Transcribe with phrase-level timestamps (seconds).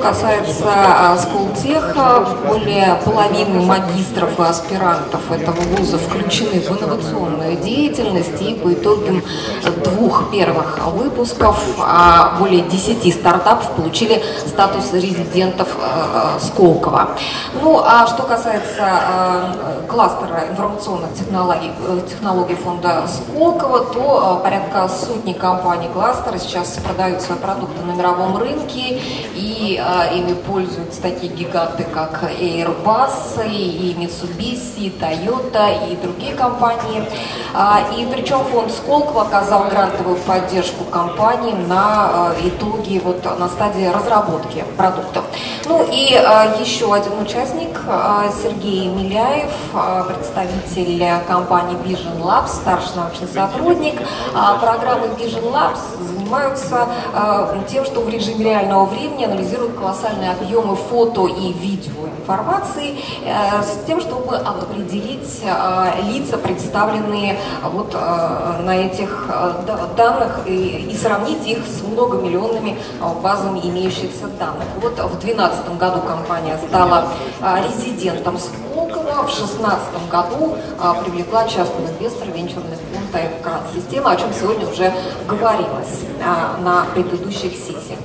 [0.00, 8.54] касается а, Сколтеха, более половины магистров и аспирантов этого вуза включены в инновационную деятельность, и
[8.54, 9.22] по итогам
[9.84, 17.10] двух первых выпусков а, более 10 стартапов получили статус резидентов а, Сколково.
[17.62, 25.88] Ну, а что касается кластера информационных технологий, э, технологий фонда Сколково, то порядка сотни компаний
[25.92, 29.00] кластера сейчас продают свои продукты на мировом рынке,
[29.34, 37.04] и ими пользуются такие гиганты, как Airbus, и Mitsubishi, и Toyota, и другие компании.
[37.54, 43.86] А, и причем фонд Сколково оказал грантовую поддержку компаниям на а, итоге, вот на стадии
[43.86, 45.24] разработки продуктов.
[45.66, 52.96] Ну и а, еще один участник, а, Сергей Миляев, а, представитель компании Vision Labs, старший
[52.96, 54.00] научный сотрудник.
[54.34, 55.80] А, программы Vision Labs
[56.30, 62.98] занимаются э, тем, что в режиме реального времени анализируют колоссальные объемы фото и видео информации
[63.24, 69.28] э, с тем, чтобы определить э, лица, представленные вот э, на этих
[69.96, 74.66] данных и, сравнить их с многомиллионными э, базами имеющихся данных.
[74.80, 77.08] Вот в 2012 году компания стала
[77.66, 78.38] резидентом
[79.20, 84.92] В 2016 году э, привлекла частного инвестора венчурный фонд АФК-система, о чем сегодня уже
[85.28, 87.98] говорилось а, на предыдущих сессиях.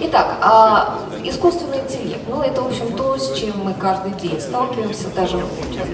[0.00, 2.22] Итак, а, искусственный интеллект.
[2.28, 5.38] Ну, это, в общем, то, с чем мы каждый день сталкиваемся, даже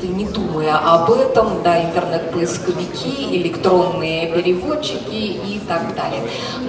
[0.02, 6.22] не думая об этом, да, интернет-поисковики, электронные переводчики и так далее.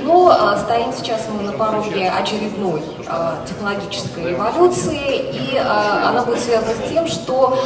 [0.03, 6.73] Но а, стоим сейчас мы на пороге очередной а, технологической революции, и она будет связана
[6.73, 7.57] с тем, что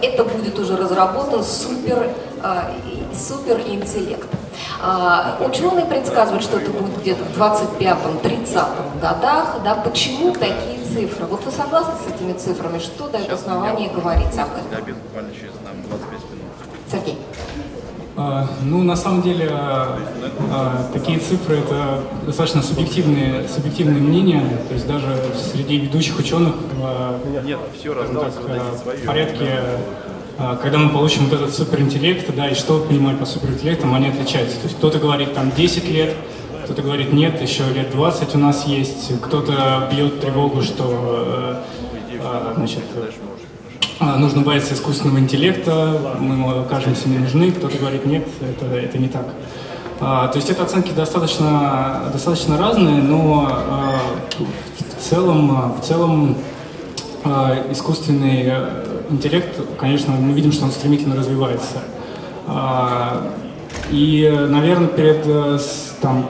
[0.00, 2.08] это будет уже разработан супер,
[3.14, 4.28] суперинтеллект.
[4.80, 9.56] А, ученые предсказывают, что это будет где-то в 25-30 годах.
[9.64, 11.26] Да, почему такие цифры?
[11.26, 12.78] Вот вы согласны с этими цифрами?
[12.78, 14.96] Что дает основание говорить об этом?
[16.90, 17.18] Сергей.
[18.14, 19.98] А, ну, на самом деле, а,
[20.92, 24.42] такие цифры– это достаточно субъективные, субъективные мнения.
[24.68, 26.54] То есть даже среди ведущих ученых
[27.44, 29.80] Нет, все так, в порядке а,
[30.62, 34.56] когда мы получим вот этот суперинтеллект, да, и что понимать по суперинтеллектам, они отличаются.
[34.56, 36.14] То есть кто-то говорит там 10 лет,
[36.64, 42.54] кто-то говорит нет, еще лет 20 у нас есть, кто-то бьет тревогу, что э, э,
[42.56, 42.84] значит,
[44.00, 48.96] э, нужно бояться искусственного интеллекта, мы ему окажемся не нужны, кто-то говорит нет, это, это
[48.98, 49.26] не так.
[50.00, 53.98] А, то есть это оценки достаточно, достаточно разные, но а,
[54.38, 56.36] в целом, в целом
[57.70, 58.52] искусственный
[59.10, 61.78] интеллект, конечно, мы видим, что он стремительно развивается.
[62.46, 63.32] А,
[63.90, 65.58] и, наверное, перед э,
[66.00, 66.26] там,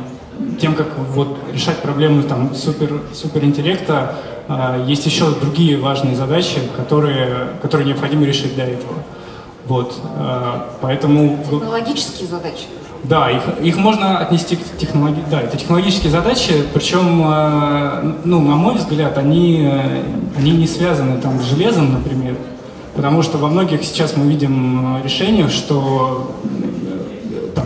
[0.61, 4.17] тем, как вот, решать проблемы там, супер, суперинтеллекта,
[4.49, 8.95] а, есть еще другие важные задачи, которые, которые необходимо решить для этого.
[9.67, 11.39] Вот, а, поэтому...
[11.49, 12.65] Технологические задачи?
[13.05, 15.25] Да, их, их можно отнести к технологии.
[15.29, 17.19] Да, это технологические задачи, причем,
[18.25, 19.69] ну, на мой взгляд, они,
[20.39, 22.37] они не связаны там с железом, например,
[22.95, 27.65] Потому что во многих сейчас мы видим э, решениях, что э, там,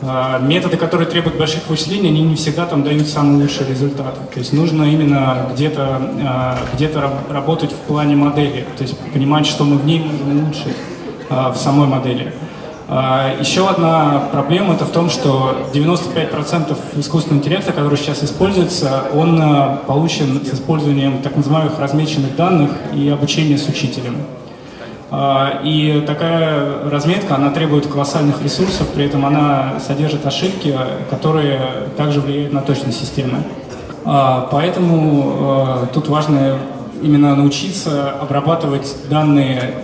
[0.00, 4.20] э, методы, которые требуют больших вычислений, они не всегда там дают самые лучшие результаты.
[4.32, 6.90] То есть нужно именно где-то где
[7.30, 10.76] работать в плане модели, то есть понимать, что мы в ней можем улучшить
[11.28, 12.32] в самой модели.
[12.86, 19.40] А, еще одна проблема это в том, что 95% искусственного интеллекта, который сейчас используется, он
[19.40, 24.16] а, получен с использованием так называемых размеченных данных и обучения с учителем.
[25.10, 30.76] А, и такая разметка, она требует колоссальных ресурсов, при этом она содержит ошибки,
[31.08, 31.60] которые
[31.96, 33.44] также влияют на точность системы.
[34.04, 36.58] Поэтому тут важно
[37.04, 39.74] именно научиться обрабатывать данные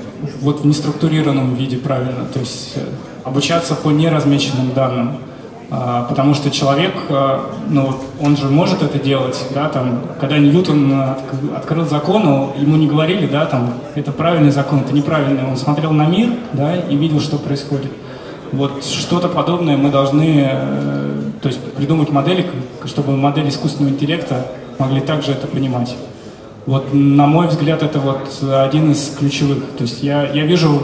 [0.40, 2.80] вот в неструктурированном виде правильно, то есть э,
[3.24, 5.18] обучаться по неразмеченным данным.
[5.72, 7.38] А, потому что человек, э,
[7.68, 10.92] ну, он же может это делать, да, там, когда Ньютон
[11.56, 16.06] открыл закон, ему не говорили, да, там, это правильный закон, это неправильный, он смотрел на
[16.06, 17.92] мир, да, и видел, что происходит.
[18.50, 22.46] Вот что-то подобное мы должны, э, то есть придумать модели,
[22.84, 24.46] чтобы модели искусственного интеллекта
[24.78, 25.94] могли также это понимать.
[26.66, 29.64] Вот, на мой взгляд, это вот один из ключевых.
[29.76, 30.82] То есть я, я вижу,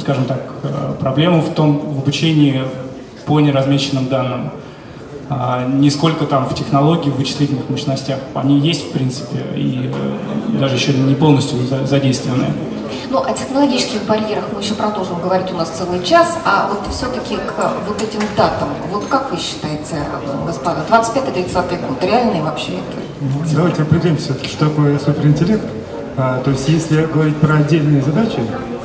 [0.00, 2.62] скажем так, э, проблему в том, в обучении
[3.26, 4.50] по неразмеченным данным.
[5.30, 8.18] А, не сколько там в технологии, в вычислительных мощностях.
[8.34, 12.46] Они есть, в принципе, и э, даже еще не полностью задействованы.
[13.10, 17.36] Ну, о технологических барьерах мы еще продолжим говорить у нас целый час, а вот все-таки
[17.36, 20.04] к вот этим датам, вот как вы считаете,
[20.46, 23.07] господа, 25-30 год, реальные вообще это?
[23.54, 25.64] Давайте определимся, что такое суперинтеллект.
[26.16, 28.40] А, то есть если говорить про отдельные задачи,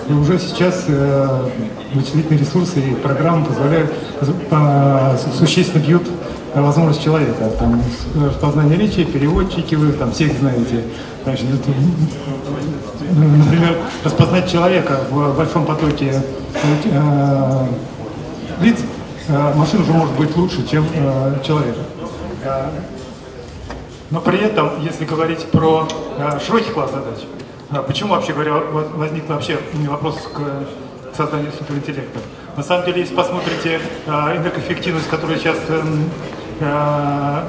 [0.07, 1.49] то уже сейчас э,
[1.93, 3.91] вычислительные ресурсы и программы позволяют,
[4.21, 6.03] э, существенно бьют
[6.53, 7.49] возможность человека.
[7.57, 7.81] Там,
[8.15, 10.83] распознание речи, переводчики, вы там всех знаете.
[11.23, 11.45] Значит,
[13.11, 16.21] например, распознать человека в большом потоке
[16.91, 17.65] э,
[18.61, 18.77] лиц,
[19.27, 21.75] э, машина уже может быть лучше, чем э, человек.
[24.09, 27.19] Но при этом, если говорить про э, широкий класс задач,
[27.71, 29.57] э, почему вообще говоря возник вообще
[29.87, 32.19] вопрос к созданию суперинтеллекта?
[32.55, 35.57] На самом деле, если посмотрите э, энергоэффективность, которую сейчас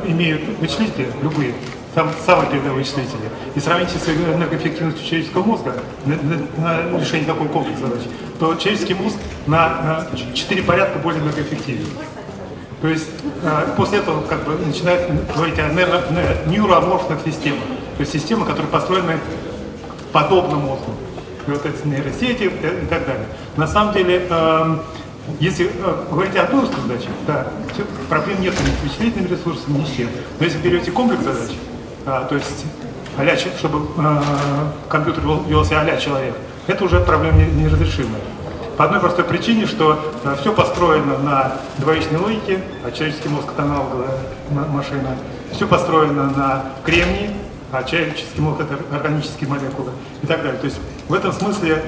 [0.06, 1.54] имеют вычислители, любые,
[1.94, 5.74] там самые передовые вычислители, и сравните с энергоэффективностью человеческого мозга
[6.06, 8.02] на, решение такого комплекса задач,
[8.40, 9.16] то человеческий мозг
[9.46, 11.86] на, 4 порядка более энергоэффективен.
[12.84, 13.08] То есть
[13.42, 17.62] э, после этого как бы начинают говорить о нейроаморфных системах,
[17.96, 19.18] то есть системы, которые построены
[20.12, 20.92] подобно мозгу.
[21.46, 23.24] И вот эти нейросети и так далее.
[23.56, 24.76] На самом деле, э,
[25.40, 27.46] если э, говорить о одной задаче, да,
[28.10, 30.08] проблем нет ни с вычислительными ресурсами, ни с чем.
[30.38, 31.52] Но если берете комплекс задач,
[32.04, 32.66] то есть
[33.16, 34.22] а чтобы э,
[34.90, 36.34] компьютер вел, вел себя а человек,
[36.66, 38.20] это уже проблема неразрешимая.
[38.76, 43.62] По одной простой причине, что э, все построено на двоичной логике, а человеческий мозг это
[43.62, 44.18] аналоговая
[44.50, 45.16] машина,
[45.52, 47.30] все построено на кремнии,
[47.70, 49.92] а человеческий мозг это органические молекулы
[50.22, 50.58] и так далее.
[50.58, 50.78] То есть
[51.08, 51.84] в этом смысле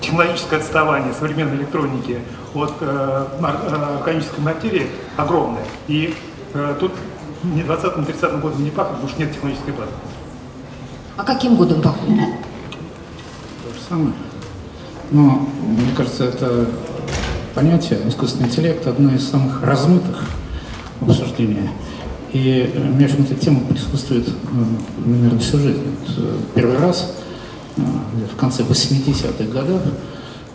[0.00, 2.20] технологическое отставание современной электроники
[2.54, 4.86] от э, э органической материи
[5.16, 5.64] огромное.
[5.88, 6.14] И
[6.78, 6.92] тут
[7.42, 9.90] не 20-м, 30 годом не пахнет, потому что нет технологической базы.
[11.16, 12.28] А каким годом пахнет?
[13.64, 14.12] То же самое.
[15.14, 16.66] Но, мне кажется, это
[17.54, 20.24] понятие искусственный интеллект одно из самых размытых
[21.00, 21.70] в.
[22.32, 24.32] И у меня в эта тема присутствует, э,
[25.06, 25.84] наверное, всю жизнь.
[26.16, 27.14] Э, первый раз
[27.76, 27.80] э,
[28.32, 29.82] в конце 80-х годов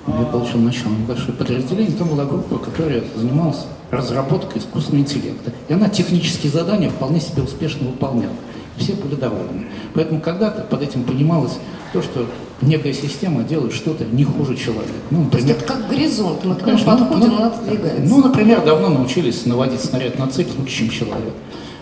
[0.07, 5.53] я получил начало небольшое подразделение, там была группа, которая занималась разработкой искусственного интеллекта.
[5.69, 8.35] И она технические задания вполне себе успешно выполняла.
[8.79, 9.67] Все были довольны.
[9.93, 11.57] Поэтому когда-то под этим понималось
[11.93, 12.25] то, что
[12.61, 14.93] некая система делает что-то не хуже человека.
[15.09, 18.03] Ну, например, это как горизонт, мы к нему подходим, ну, он отодвигается.
[18.03, 21.33] Ну, например, давно научились наводить снаряд на цель лучше, чем человек.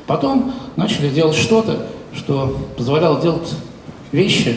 [0.06, 3.54] Потом начали делать что-то, что позволяло делать
[4.12, 4.56] вещи,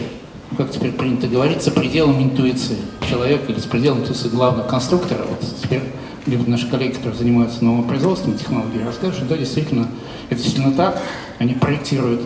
[0.56, 2.76] как теперь принято говорить, за пределом интуиции
[3.08, 5.24] человека или с пределом интуиции главного конструктора.
[5.28, 5.82] Вот теперь
[6.26, 9.88] либо наши коллеги, которые занимаются новым производством технологий, расскажут, что да, действительно,
[10.28, 11.00] это действительно так.
[11.38, 12.22] Они проектируют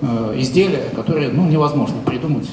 [0.00, 2.48] э, изделия, которые ну, невозможно придумать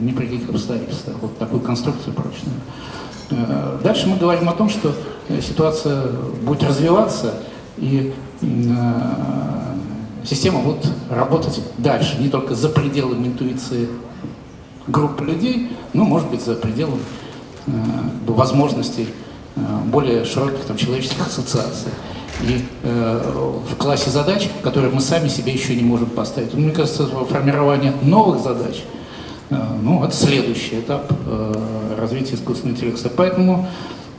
[0.00, 1.16] ни при каких обстоятельствах.
[1.20, 2.56] Вот такую конструкцию прочную.
[3.30, 4.94] Э, дальше мы говорим о том, что
[5.40, 6.08] ситуация
[6.42, 7.34] будет развиваться,
[7.76, 8.46] и э,
[10.24, 13.88] система будет работать дальше, не только за пределами интуиции
[14.86, 17.02] группы людей, но, может быть, за пределами
[17.66, 17.70] э,
[18.26, 19.08] возможностей
[19.86, 21.92] более широких там, человеческих ассоциаций.
[22.42, 26.54] И э, в классе задач, которые мы сами себе еще не можем поставить.
[26.54, 28.84] Мне кажется, формирование новых задач,
[29.50, 31.54] э, ну, это следующий этап э,
[31.98, 33.08] развития искусственного интеллекта.
[33.08, 33.66] Поэтому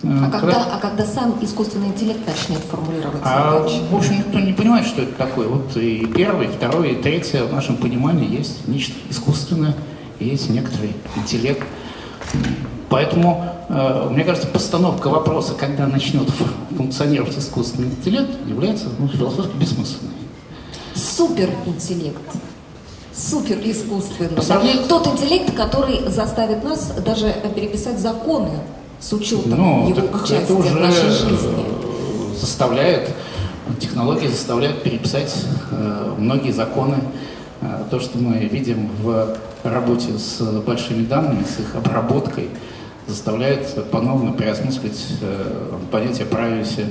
[0.04, 3.82] э, а когда, а когда сам искусственный интеллект начнет формулировать а, задачи?
[3.90, 5.48] В общем, никто не понимает, что это такое.
[5.48, 9.76] Вот и первый, и второй, и третий в нашем понимании есть нечто искусственное,
[10.20, 11.66] есть некоторый интеллект.
[12.90, 16.28] Поэтому, э, мне кажется, постановка вопроса, когда начнет
[16.76, 20.14] функционировать искусственный интеллект, является ну, философски бессмысленной.
[20.96, 22.18] Суперинтеллект.
[23.14, 24.30] Супер искусственный.
[24.30, 24.88] Посмотреть...
[24.88, 28.52] Тот интеллект, который заставит нас даже переписать законы
[29.00, 31.66] с учетом ну, его участия это уже в нашей жизни.
[32.40, 33.10] Заставляет,
[33.80, 35.34] технологии заставляют переписать
[35.72, 36.98] э, многие законы.
[37.62, 42.50] Э, то, что мы видим в работе с большими данными, с их обработкой,
[43.10, 46.86] заставляет по-новому переосмыслить э, понятие privacy.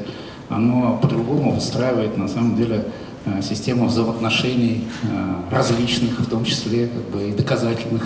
[0.49, 2.85] Оно по-другому выстраивает, на самом деле,
[3.25, 8.03] э, систему взаимоотношений э, различных, в том числе как бы, и доказательных.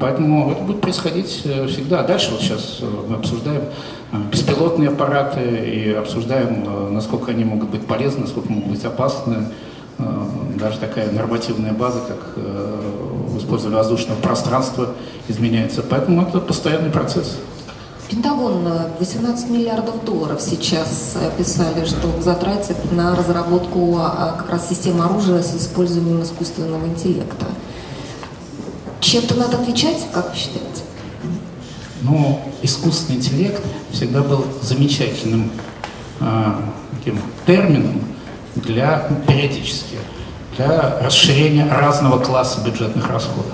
[0.00, 2.02] Поэтому это будет происходить всегда.
[2.02, 3.60] Дальше вот сейчас мы обсуждаем
[4.32, 9.48] беспилотные аппараты и обсуждаем, насколько они могут быть полезны, насколько могут быть опасны.
[10.58, 12.42] Даже такая нормативная база, как
[13.36, 14.94] э, использование воздушного пространства,
[15.28, 15.82] изменяется.
[15.82, 17.36] Поэтому это постоянный процесс.
[18.08, 18.68] Пентагон
[19.00, 25.56] 18 миллиардов долларов сейчас писали, что затратит на разработку а, как раз системы оружия с
[25.56, 27.46] использованием искусственного интеллекта.
[29.00, 30.82] Чем-то надо отвечать, как вы считаете?
[32.02, 35.50] Ну, искусственный интеллект всегда был замечательным
[36.20, 36.52] э,
[36.96, 38.00] таким термином,
[38.56, 39.96] для периодически
[40.56, 43.52] для расширения разного класса бюджетных расходов.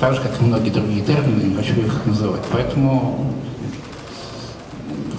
[0.00, 2.40] Так же, как и многие другие термины, не хочу их называть.
[2.50, 3.26] Поэтому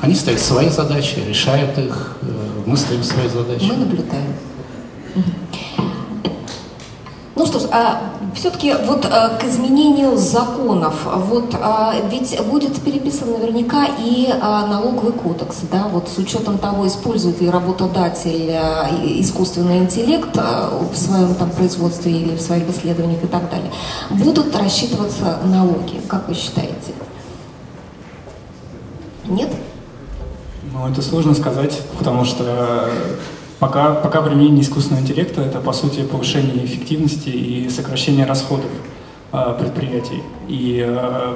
[0.01, 2.25] они ставят свои задачи, решают их, э,
[2.65, 3.65] мы ставим свои задачи.
[3.65, 4.33] Мы наблюдаем.
[7.35, 8.01] Ну что ж, а
[8.35, 15.13] все-таки вот а, к изменению законов, вот а, ведь будет переписан наверняка и а, налоговый
[15.13, 18.51] кодекс, да, вот с учетом того, использует ли работодатель
[19.19, 23.71] искусственный интеллект в своем там производстве или в своих исследованиях и так далее,
[24.09, 26.93] будут рассчитываться налоги, как вы считаете?
[29.25, 29.49] Нет?
[30.73, 32.89] Ну, это сложно сказать, потому что
[33.61, 38.71] Пока, пока применение искусственного интеллекта– это, по сути, повышение эффективности и сокращение расходов
[39.31, 40.23] э, предприятий.
[40.47, 41.35] И э,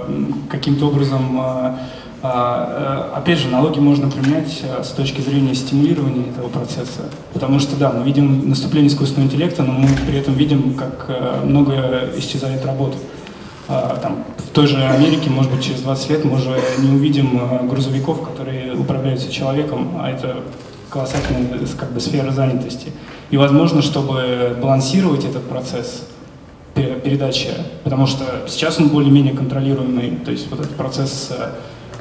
[0.50, 1.76] каким-то образом, э,
[2.24, 7.12] э, опять же, налоги можно применять э, с точки зрения стимулирования этого процесса.
[7.32, 11.46] Потому что, да, мы видим наступление искусственного интеллекта, но мы при этом видим, как э,
[11.46, 12.98] много исчезает работы.
[13.68, 17.40] Э, там, в той же Америке, может быть, через 20 лет мы уже не увидим
[17.40, 20.38] э, грузовиков, которые управляются человеком, а это
[20.96, 22.88] колоссальная как бы, сфера занятости.
[23.30, 26.04] И возможно, чтобы балансировать этот процесс
[26.74, 27.50] передачи,
[27.84, 31.32] потому что сейчас он более-менее контролируемый, то есть вот этот процесс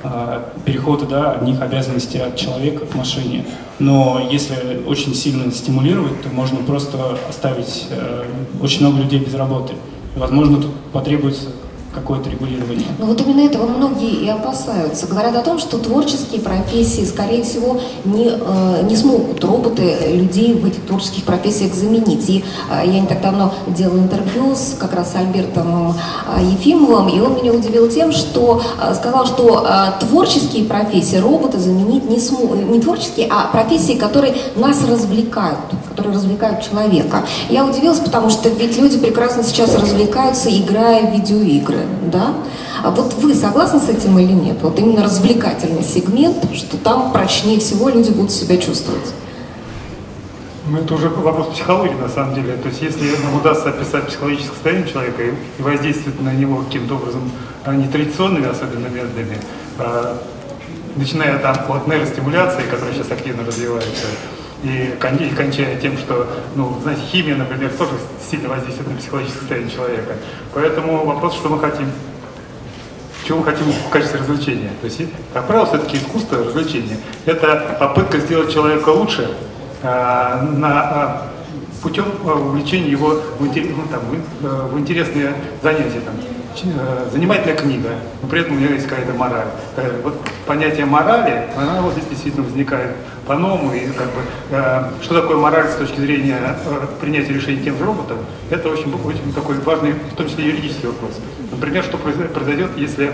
[0.04, 3.44] э, перехода да, одних обязанностей от человека к машине.
[3.80, 8.24] Но если очень сильно стимулировать, то можно просто оставить э,
[8.62, 9.74] очень много людей без работы.
[10.14, 11.48] Возможно, тут потребуется
[11.94, 12.88] какое-то регулирование.
[12.98, 15.06] Ну вот именно этого многие и опасаются.
[15.06, 20.66] Говорят о том, что творческие профессии, скорее всего, не, э, не смогут роботы людей в
[20.66, 22.28] этих творческих профессиях заменить.
[22.28, 25.94] И э, я не так давно делала интервью с как раз Альбертом
[26.36, 31.58] э, Ефимовым, и он меня удивил тем, что э, сказал, что э, творческие профессии роботы
[31.58, 32.58] заменить не смогут.
[32.68, 35.58] Не творческие, а профессии, которые нас развлекают,
[35.94, 37.24] которые развлекают человека.
[37.48, 42.34] Я удивилась, потому что ведь люди прекрасно сейчас развлекаются, играя в видеоигры да?
[42.82, 44.58] А вот вы согласны с этим или нет?
[44.62, 49.12] Вот именно развлекательный сегмент, что там прочнее всего люди будут себя чувствовать.
[50.66, 52.56] Ну, это уже вопрос психологии, на самом деле.
[52.56, 55.22] То есть, если нам удастся описать психологическое состояние человека
[55.58, 57.30] и воздействовать на него каким-то образом
[57.64, 59.38] а, нетрадиционными, особенно методами,
[59.78, 60.18] а,
[60.96, 64.06] начиная там от нейростимуляции, которая сейчас активно развивается,
[64.64, 67.92] и, кончая тем, что, ну, знаете, химия, например, тоже
[68.30, 70.14] сильно воздействует на психологическое состояние человека.
[70.54, 71.90] Поэтому вопрос, что мы хотим,
[73.26, 74.70] чего мы хотим в качестве развлечения.
[74.80, 75.02] То есть,
[75.34, 79.30] как правило, все-таки искусство развлечения– это попытка сделать человека лучше
[79.82, 81.26] а, на, а,
[81.82, 86.00] путем а, увлечения его в, ну, там, в, э, в интересные занятия.
[86.00, 86.14] Там,
[86.62, 87.90] Э, занимательная книга,
[88.22, 89.48] но при этом у нее есть какая-то мораль.
[89.76, 90.14] Э, вот
[90.46, 92.92] понятие морали, она вот здесь действительно возникает
[93.26, 93.74] по-новому.
[93.74, 96.38] И как бы, э, что такое мораль с точки зрения
[97.00, 98.18] принятия решений тем же роботом,
[98.50, 101.20] это очень, очень такой важный, в том числе юридический вопрос.
[101.50, 103.12] Например, что произойдет, если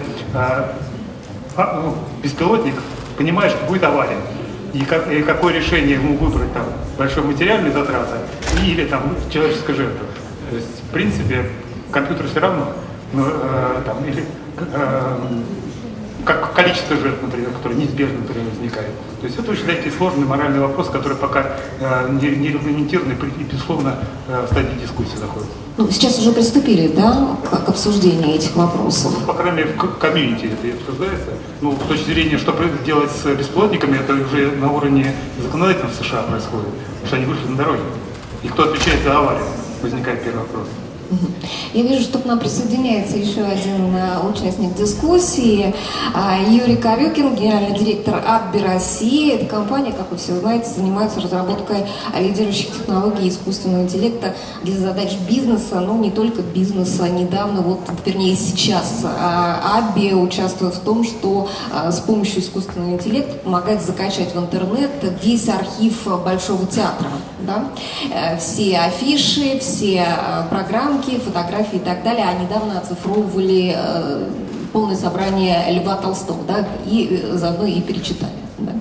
[1.57, 2.75] а, ну, беспилотник
[3.17, 4.19] понимает, что будет авария.
[4.73, 6.65] И, как, и какое решение ему выбрать, там,
[6.97, 8.19] большой материальный затраты
[8.65, 10.07] или там человеческая жертва.
[10.49, 11.47] То есть, в принципе,
[11.91, 12.73] компьютер все равно
[13.13, 14.25] ну, э, там, или
[14.59, 15.17] э,
[16.25, 18.91] как количество жертв, например, которые неизбежно например, возникает.
[19.21, 23.43] То есть это очень такие сложный моральный вопрос, который пока э, не, не регламентирован и,
[23.45, 23.97] безусловно,
[24.29, 25.55] э, в стадии дискуссии находится.
[25.77, 29.13] Ну, сейчас уже приступили, да, к, к обсуждению этих вопросов?
[29.19, 31.31] Ну, по крайней мере, в комьюнити это обсуждается.
[31.61, 36.23] Ну, с точки зрения, что делать с бесплотниками, это уже на уровне законодательства в США
[36.23, 37.83] происходит, потому что они вышли на дороге.
[38.43, 39.45] И кто отвечает за аварию,
[39.83, 40.67] возникает первый вопрос.
[41.75, 45.75] Я вижу, что к нам присоединяется еще один э, участник дискуссии,
[46.15, 49.35] а, Юрий Корюкин, генеральный директор Адби России.
[49.35, 51.87] Эта компания, как вы все знаете, занимается разработкой
[52.19, 57.09] лидирующих технологий искусственного интеллекта для задач бизнеса, но не только бизнеса.
[57.09, 63.83] Недавно, вот, вернее сейчас, Адби участвует в том, что а, с помощью искусственного интеллекта помогает
[63.83, 64.91] закачать в интернет
[65.23, 67.09] весь архив Большого театра.
[67.41, 67.65] Да?
[68.13, 74.25] Э, все афиши, все э, программы, рисунки, фотографии и так далее, а недавно оцифровывали э,
[74.73, 78.33] полное собрание Льва Толстого, да, и э, заодно и перечитали.
[78.59, 78.73] Да.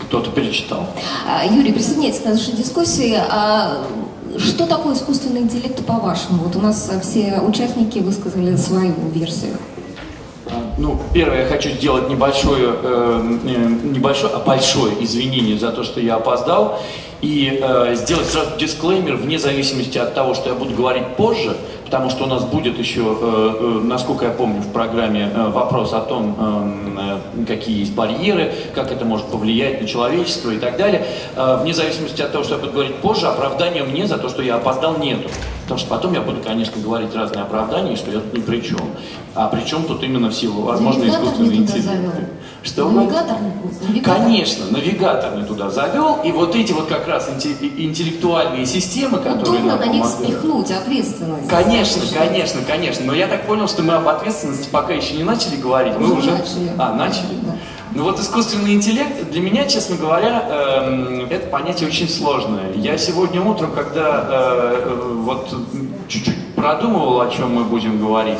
[0.00, 0.86] Кто-то перечитал.
[1.28, 3.14] А, Юрий, присоединяйтесь к нашей дискуссии.
[3.16, 3.84] А
[4.38, 6.44] что такое искусственный интеллект по-вашему?
[6.44, 9.56] Вот у нас все участники высказали свою версию.
[10.78, 13.38] Ну, первое, я хочу сделать небольшое, э,
[13.84, 16.80] небольшое, а большое извинение за то, что я опоздал
[17.22, 21.56] и э, сделать сразу дисклеймер вне зависимости от того, что я буду говорить позже,
[21.90, 25.92] потому что у нас будет еще, э, э, насколько я помню, в программе э, вопрос
[25.92, 26.36] о том,
[27.48, 31.04] какие есть барьеры, как это может повлиять на человечество и так далее.
[31.36, 34.56] Вне зависимости от того, что я буду говорить позже, оправдания мне за то, что я
[34.56, 35.28] опоздал, нету.
[35.62, 38.80] Потому что потом я буду, конечно, говорить разные оправдания, что я тут ни при чем.
[39.34, 42.28] А при чем тут именно в силу, возможно, искусственного интеллекта.
[42.62, 43.36] Что навигатор,
[43.88, 44.16] навигатор?
[44.16, 49.76] Конечно, навигатор не туда завел, и вот эти вот как раз интеллектуальные системы, которые Удобно
[49.76, 51.48] на них спихнуть ответственность.
[51.48, 51.79] Конечно,
[52.18, 53.04] конечно, конечно.
[53.06, 55.94] Но я так понял, что мы об ответственности пока еще не начали говорить.
[55.98, 56.32] Мы уже...
[56.32, 56.72] Начали.
[56.78, 57.34] А, начали?
[57.42, 57.56] Да.
[57.92, 62.72] Ну вот искусственный интеллект, для меня, честно говоря, э, это понятие очень сложное.
[62.74, 65.52] Я сегодня утром, когда э, вот
[66.08, 68.38] чуть-чуть продумывал, о чем мы будем говорить,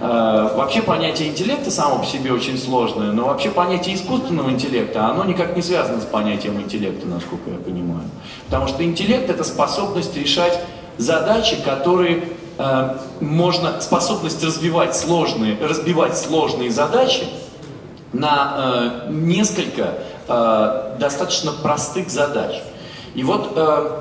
[0.00, 5.24] Э, вообще понятие интеллекта само по себе очень сложное, но вообще понятие искусственного интеллекта, оно
[5.24, 8.02] никак не связано с понятием интеллекта, насколько я понимаю.
[8.46, 10.60] Потому что интеллект это способность решать
[10.98, 12.24] задачи, которые
[12.58, 17.24] э, можно, способность развивать сложные, разбивать сложные задачи
[18.12, 18.54] на
[19.06, 19.94] э, несколько
[20.28, 22.56] э, достаточно простых задач.
[23.14, 24.00] И вот э,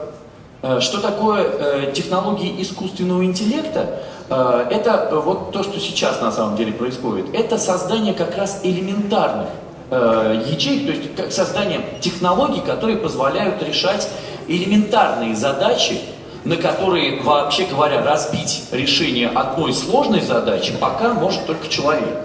[0.61, 4.01] э что такое э, технологии искусственного интеллекта?
[4.29, 7.33] Э, это вот то, что сейчас на самом деле происходит.
[7.33, 9.49] Это создание как раз элементарных
[9.89, 14.07] э, ячеек, то есть как создание технологий, которые позволяют решать
[14.47, 16.01] элементарные задачи,
[16.45, 22.17] на которые, вообще говоря, разбить решение одной сложной задачи пока может только человек.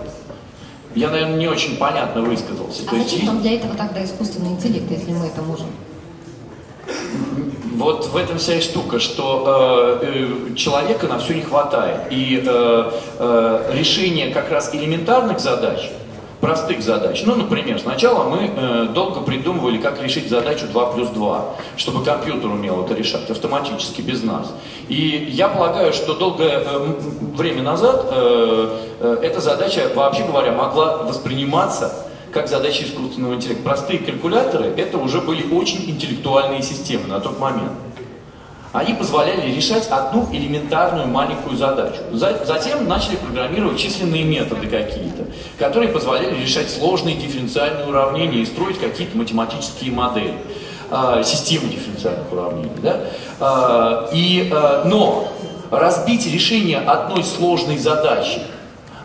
[0.94, 2.82] Я, наверное, не очень понятно высказался.
[2.90, 5.66] А зачем нам для этого тогда искусственный интеллект, если мы это можем?
[7.76, 12.10] Вот в этом вся и штука, что э, э, человека на все не хватает.
[12.10, 15.88] И э, э, решение как раз элементарных задач,
[16.40, 17.22] простых задач.
[17.24, 22.50] Ну, например, сначала мы э, долго придумывали, как решить задачу 2 плюс 2, чтобы компьютер
[22.50, 24.52] умел это решать автоматически, без нас.
[24.88, 26.94] И я полагаю, что долгое э,
[27.34, 33.64] время назад э, э, эта задача, вообще говоря, могла восприниматься как задачи искусственного интеллекта.
[33.64, 37.72] Простые калькуляторы— это уже были очень интеллектуальные системы на тот момент.
[38.72, 42.00] Они позволяли решать одну элементарную маленькую задачу.
[42.12, 45.24] Затем начали программировать численные методы какие-то,
[45.58, 50.34] которые позволяли решать сложные дифференциальные уравнения и строить какие-то математические модели,
[50.90, 52.70] а, системы дифференциальных уравнений.
[52.82, 53.00] Да?
[53.40, 55.28] А, и, а, но
[55.70, 58.40] разбить решение одной сложной задачи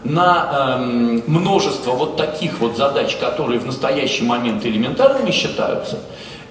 [0.03, 5.99] на эм, множество вот таких вот задач, которые в настоящий момент элементарными считаются,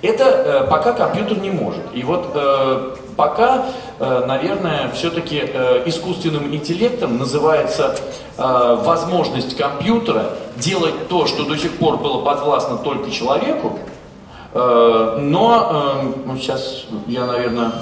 [0.00, 1.82] это э, пока компьютер не может.
[1.94, 3.66] И вот э, пока,
[3.98, 7.96] э, наверное, все-таки э, искусственным интеллектом называется
[8.36, 13.78] э, возможность компьютера делать то, что до сих пор было подвластно только человеку,
[14.54, 16.04] но
[16.38, 17.72] сейчас я, наверное,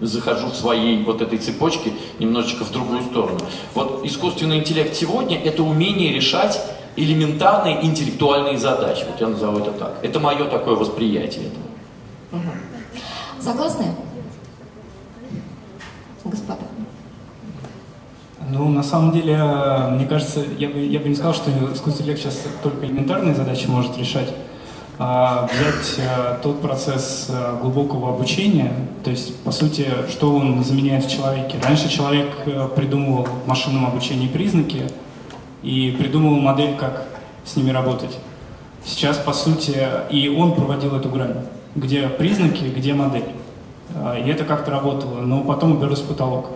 [0.00, 3.38] захожу в своей вот этой цепочке немножечко в другую сторону.
[3.74, 6.58] Вот искусственный интеллект сегодня– это умение решать
[6.96, 9.04] элементарные интеллектуальные задачи.
[9.10, 9.98] Вот я назову это так.
[10.02, 11.65] Это мое такое восприятие этого.
[13.46, 13.84] Согласны?
[16.24, 16.62] Господа.
[18.50, 19.36] Ну, на самом деле,
[19.92, 23.68] мне кажется, я бы, я бы не сказал, что искусственный интеллект сейчас только элементарные задачи
[23.68, 24.34] может решать.
[24.98, 28.72] А, взять а, тот процесс а, глубокого обучения,
[29.04, 31.56] то есть, по сути, что он заменяет в человеке.
[31.62, 32.34] Раньше человек
[32.74, 34.90] придумывал в машинном обучении признаки
[35.62, 37.04] и придумывал модель, как
[37.44, 38.18] с ними работать.
[38.84, 41.44] Сейчас, по сути, и он проводил эту грань,
[41.76, 43.24] где признаки, где модель.
[44.24, 46.46] И это как-то работало, но потом уберось потолок.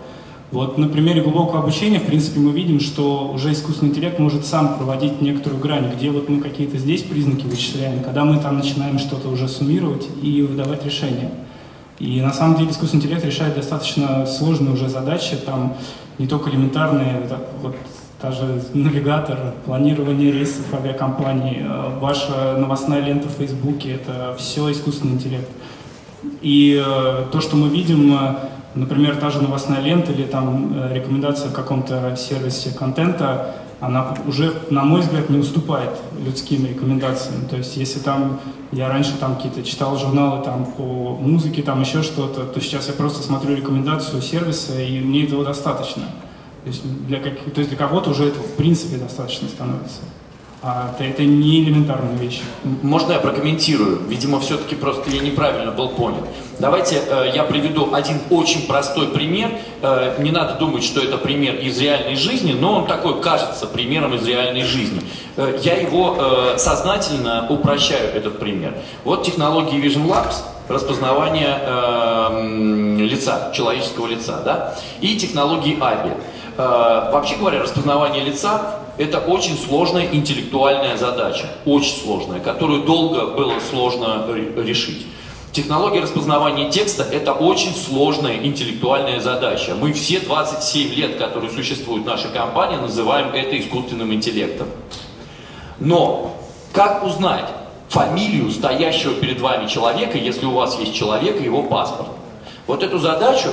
[0.50, 4.76] Вот на примере глубокого обучения, в принципе, мы видим, что уже искусственный интеллект может сам
[4.76, 9.28] проводить некоторую грань, где вот мы какие-то здесь признаки вычисляем, когда мы там начинаем что-то
[9.28, 11.30] уже суммировать и выдавать решения.
[12.00, 15.74] И на самом деле искусственный интеллект решает достаточно сложные уже задачи, там
[16.18, 17.22] не только элементарные,
[17.62, 17.76] вот
[18.20, 25.14] та же навигатор, планирование рейсов авиакомпаний, э, ваша новостная лента в Фейсбуке, это все искусственный
[25.14, 25.48] интеллект.
[26.42, 28.34] И э, то, что мы видим, э,
[28.72, 34.84] Например, та же новостная лента или там рекомендация в каком-то сервисе контента, она уже, на
[34.84, 35.90] мой взгляд, не уступает
[36.24, 37.46] людским рекомендациям.
[37.50, 38.38] То есть, если там
[38.70, 40.82] я раньше там какие-то читал журналы там по
[41.20, 46.04] музыке, там еще что-то, то сейчас я просто смотрю рекомендацию сервиса, и мне этого достаточно.
[46.64, 50.00] То есть для, как, то есть для кого-то уже этого в принципе достаточно становится.
[50.62, 52.42] А это, это не элементарная вещь.
[52.82, 54.00] Можно я прокомментирую?
[54.08, 56.22] Видимо, все-таки просто я неправильно был понят.
[56.58, 59.52] Давайте э, я приведу один очень простой пример.
[59.80, 64.14] Э, не надо думать, что это пример из реальной жизни, но он такой кажется примером
[64.14, 65.00] из реальной жизни.
[65.38, 68.74] Э, я его э, сознательно упрощаю, этот пример.
[69.04, 76.12] Вот технологии Vision Labs распознавания э, лица, человеческого лица, да, и технологии ABI.
[76.60, 83.54] Э, вообще говоря, распознавание лица– это очень сложная интеллектуальная задача, очень сложная, которую долго было
[83.60, 85.06] сложно решить.
[85.52, 89.74] Технология распознавания текста– это очень сложная интеллектуальная задача.
[89.74, 94.68] Мы все 27 лет, которые существует наша компания, называем это искусственным интеллектом.
[95.78, 96.36] Но
[96.74, 97.46] как узнать
[97.88, 102.10] фамилию стоящего перед вами человека, если у вас есть человек и его паспорт?
[102.66, 103.48] Вот эту задачу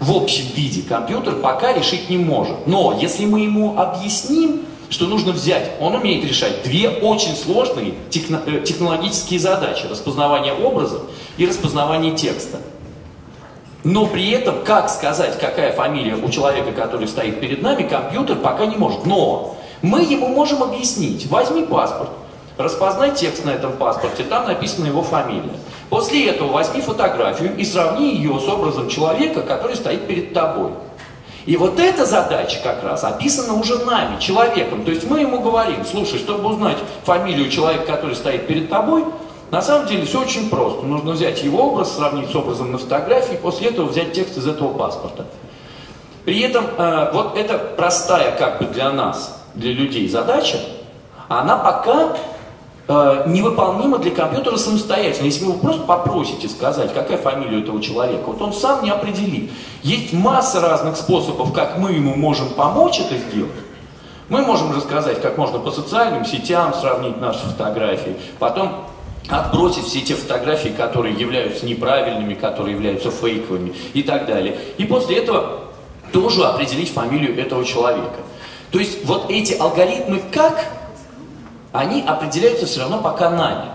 [0.00, 2.66] в общем виде компьютер пока решить не может.
[2.66, 8.42] Но если мы ему объясним, что нужно взять, он умеет решать две очень сложные техно,
[8.46, 9.86] э, технологические задачи.
[9.86, 11.02] Распознавание образов
[11.36, 12.58] и распознавание текста.
[13.84, 18.66] Но при этом, как сказать, какая фамилия у человека, который стоит перед нами, компьютер пока
[18.66, 19.06] не может.
[19.06, 21.26] Но мы ему можем объяснить.
[21.28, 22.10] Возьми паспорт,
[22.58, 25.52] распознай текст на этом паспорте, там написана его фамилия.
[25.90, 30.70] После этого возьми фотографию и сравни ее с образом человека, который стоит перед тобой.
[31.46, 34.84] И вот эта задача как раз описана уже нами, человеком.
[34.84, 39.04] То есть мы ему говорим, слушай, чтобы узнать фамилию человека, который стоит перед тобой,
[39.50, 40.82] на самом деле все очень просто.
[40.82, 44.72] Нужно взять его образ, сравнить с образом на фотографии, после этого взять текст из этого
[44.72, 45.26] паспорта.
[46.24, 50.58] При этом э, вот эта простая как бы для нас, для людей задача,
[51.28, 52.16] она пока
[52.90, 55.26] э, невыполнима для компьютера самостоятельно.
[55.26, 59.50] Если вы его просто попросите сказать, какая фамилия этого человека, вот он сам не определит.
[59.82, 63.52] Есть масса разных способов, как мы ему можем помочь это сделать.
[64.28, 68.84] Мы можем рассказать, как можно по социальным сетям сравнить наши фотографии, потом
[69.28, 74.56] отбросить все те фотографии, которые являются неправильными, которые являются фейковыми и так далее.
[74.78, 75.60] И после этого
[76.12, 78.18] тоже определить фамилию этого человека.
[78.70, 80.64] То есть вот эти алгоритмы как,
[81.72, 83.66] они определяются все равно пока нами.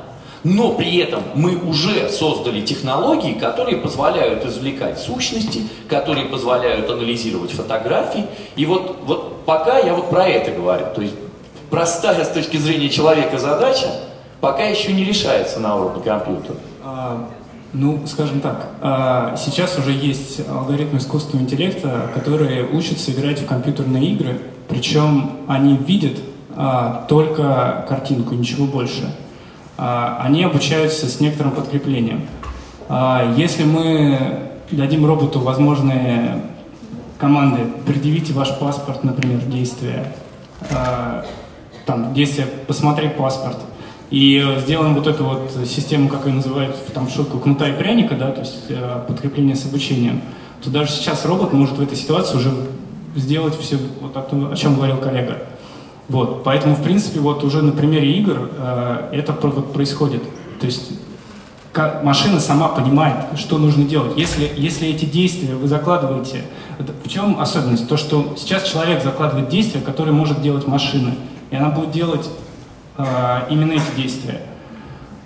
[0.44, 8.28] Но при этом мы уже создали технологии, которые позволяют извлекать сущности, которые позволяют анализировать фотографии.
[8.56, 10.86] И вот, вот пока я вот про это говорю.
[10.94, 11.16] То есть
[11.72, 13.88] простая с точки зрения человека задача
[14.40, 16.58] пока еще не решается на уровне компьютера.
[16.84, 17.28] А,
[17.74, 24.12] ну, скажем так, а, сейчас уже есть алгоритмы искусственного интеллекта, которые учатся играть в компьютерные
[24.12, 26.20] игры, причем они видят
[27.10, 29.14] только картинку, ничего больше.
[29.78, 32.28] А, они обучаются с некоторым подкреплением.
[32.88, 36.44] А, если мы дадим роботу возможные
[37.18, 40.14] команды, предъявите ваш паспорт, например, действия,
[41.86, 43.58] там, действие «посмотри паспорт»,
[44.10, 48.32] и сделаем вот эту вот систему, как ее называют там шутку, кнута и пряника, да,
[48.32, 48.68] то есть
[49.08, 50.22] подкрепление с обучением,
[50.62, 52.52] то даже сейчас робот может в этой ситуации уже
[53.16, 55.38] сделать все, вот о, о чем говорил коллега.
[56.08, 60.24] Вот, поэтому, в принципе, вот уже на примере игр э, это происходит.
[60.60, 60.92] То есть
[61.76, 64.18] как машина сама понимает, что нужно делать.
[64.18, 66.44] Если, если эти действия вы закладываете...
[67.04, 67.90] В чем особенность?
[67.90, 71.16] То, что сейчас человек закладывает действия, которые может делать машина.
[71.52, 72.30] И она будет делать
[72.98, 73.04] э,
[73.50, 74.42] именно эти действия.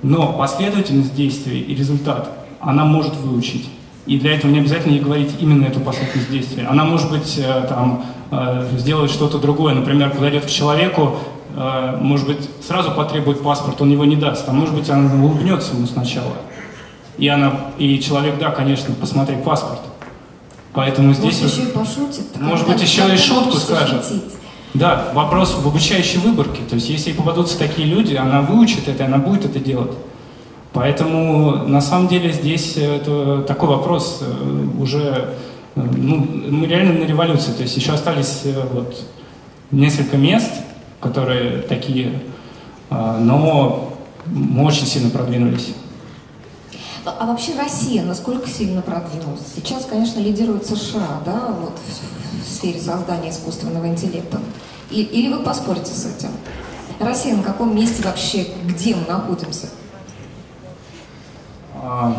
[0.01, 3.69] Но последовательность действий и результат она может выучить.
[4.09, 6.65] И для этого не обязательно ей говорить именно эту последовательность действий.
[6.67, 9.73] Она может быть э, там Э, сделать что-то другое.
[9.73, 11.17] Например, подойдет к человеку,
[11.55, 14.47] э, может быть, сразу потребует паспорт, он его не даст.
[14.47, 16.33] А может быть, она улыбнется ему сначала.
[17.17, 19.81] И, она, и человек, да, конечно, посмотри паспорт.
[20.73, 21.41] Поэтому здесь...
[21.41, 22.39] Может, еще и пошутит.
[22.39, 24.05] Может быть, еще и шутку скажет.
[24.75, 26.61] Да, вопрос в обучающей выборке.
[26.69, 29.91] То есть, если попадутся такие люди, она выучит это, она будет это делать.
[30.73, 35.35] Поэтому, на самом деле, здесь это такой вопрос э, уже
[35.75, 37.51] ну, мы реально на революции.
[37.51, 38.95] То есть еще остались э, вот
[39.71, 40.51] несколько мест,
[40.99, 42.21] которые такие,
[42.89, 43.93] а, но
[44.25, 45.73] мы очень сильно продвинулись.
[47.05, 49.41] А вообще Россия насколько сильно продвинулась?
[49.55, 51.79] Сейчас, конечно, лидирует США, да, вот
[52.43, 54.39] в сфере создания искусственного интеллекта.
[54.91, 56.29] И, или вы поспорите с этим?
[56.99, 59.67] Россия на каком месте вообще, где мы находимся?
[61.81, 62.15] А,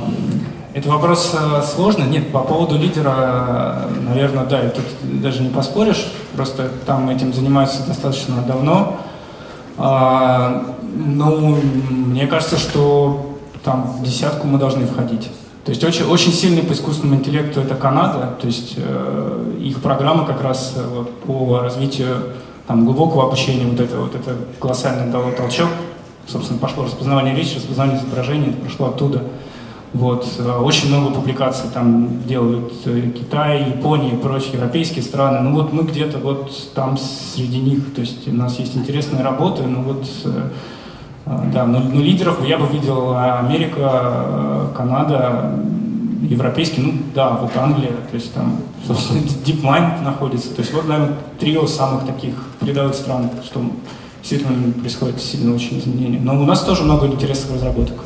[0.73, 2.07] это вопрос э, сложный.
[2.07, 4.85] Нет, по поводу лидера, наверное, да, тут
[5.21, 6.13] даже не поспоришь.
[6.35, 8.99] Просто там этим занимаются достаточно давно.
[9.79, 11.57] А, ну,
[11.91, 15.29] мне кажется, что там в десятку мы должны входить.
[15.65, 20.25] То есть очень, очень сильный по искусственному интеллекту это Канада, то есть э, их программа
[20.25, 22.17] как раз э, по развитию
[22.67, 25.69] там, глубокого обучения, вот это, вот это колоссальный дало толчок,
[26.27, 29.23] собственно, пошло распознавание речи, распознавание изображения, это прошло оттуда.
[29.93, 30.27] Вот.
[30.39, 35.41] Э, очень много публикаций там делают э, Китай, Япония и прочие европейские страны.
[35.41, 39.63] Ну вот мы где-то вот там среди них, то есть у нас есть интересные работы,
[39.63, 40.51] но вот э,
[41.27, 45.55] А, да, но, но лидеров я бы видел Америка, Канада,
[46.23, 50.55] европейский, ну да, вот Англия, то есть там, собственно, DeepMind находится.
[50.55, 53.63] То есть вот, наверное, трио самых таких передовых стран, что
[54.21, 56.21] действительно происходит сильно очень изменения.
[56.21, 57.97] Но у нас тоже много интересных разработок.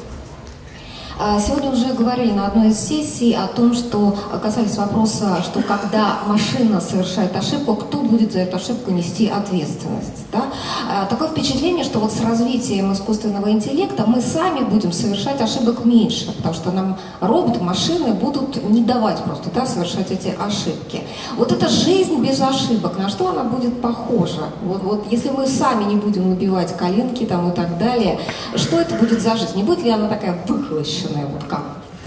[1.16, 6.18] А, сегодня уже говорили на одной из сессий о том, что касались вопроса, что когда
[6.26, 10.26] машина совершает ошибку, кто будет за эту ошибку нести ответственность.
[10.32, 10.46] Да?
[10.90, 16.32] А, такое впечатление, что вот с развитием искусственного интеллекта мы сами будем совершать ошибок меньше,
[16.32, 21.02] потому что нам роботы, машины будут не давать просто да, совершать эти ошибки.
[21.36, 24.48] Вот эта жизнь без ошибок, на что она будет похожа?
[24.64, 28.18] Вот, вот если мы сами не будем набивать коленки там, и так далее,
[28.56, 29.56] что это будет за жизнь?
[29.56, 31.03] Не будет ли она такая выхлощенная?
[31.04, 31.62] Взвешенное, вот как?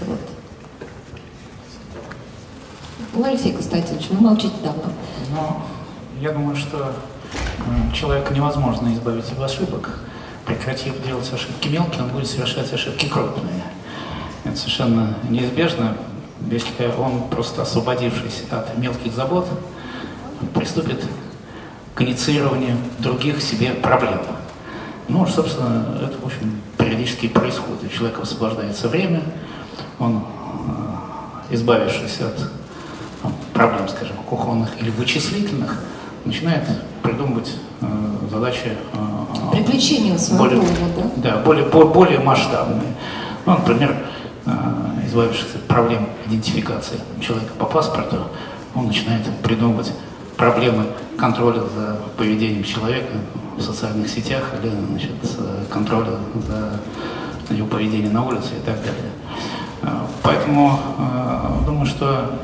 [0.06, 0.18] Вот.
[3.14, 4.84] Ну, Алексей Константинович, вы молчите давно.
[5.30, 5.62] Ну,
[6.20, 6.92] я думаю, что
[7.94, 9.98] человека невозможно избавить от ошибок.
[10.44, 13.62] Прекратив делать ошибки мелкие, он будет совершать ошибки крупные.
[14.44, 15.96] Это совершенно неизбежно,
[16.50, 19.46] если он, просто освободившись от мелких забот,
[20.54, 21.04] приступит
[21.94, 24.20] к инициированию других себе проблем.
[25.08, 27.84] Ну, собственно, это, в общем, периодически происходит.
[27.84, 29.20] У человека освобождается время,
[29.98, 30.22] он,
[31.50, 32.38] э, избавившись от
[33.22, 35.82] ну, проблем, скажем, кухонных или вычислительных,
[36.24, 36.64] начинает
[37.02, 37.86] придумывать э,
[38.30, 41.10] задачи э, приключения своего более, рода.
[41.16, 42.94] Да, более, более масштабные.
[43.44, 43.94] Ну, например,
[44.46, 44.50] э,
[45.06, 48.16] избавившись от проблем идентификации человека по паспорту,
[48.74, 49.92] он начинает придумывать
[50.38, 50.86] проблемы
[51.18, 53.12] контроля за поведением человека
[53.56, 55.10] в социальных сетях или значит,
[55.68, 56.12] контроля
[56.46, 59.10] за его поведение на улице и так далее.
[59.82, 62.38] А, поэтому а, думаю, что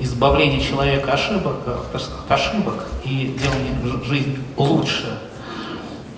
[0.00, 5.20] избавление человека ошибок, от ошибок и делание жизни лучше,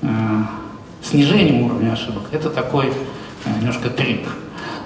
[0.02, 0.48] а,
[1.02, 2.92] снижение уровня ошибок, это такой
[3.60, 4.26] немножко трик.